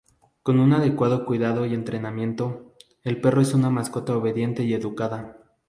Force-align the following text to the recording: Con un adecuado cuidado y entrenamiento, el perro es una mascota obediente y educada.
Con 0.41 0.57
un 0.59 0.73
adecuado 0.73 1.25
cuidado 1.27 1.67
y 1.67 1.75
entrenamiento, 1.75 2.73
el 3.03 3.21
perro 3.21 3.39
es 3.39 3.53
una 3.53 3.69
mascota 3.69 4.17
obediente 4.17 4.63
y 4.63 4.73
educada. 4.73 5.37